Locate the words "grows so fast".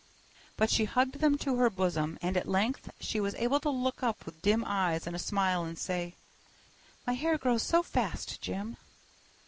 7.37-8.41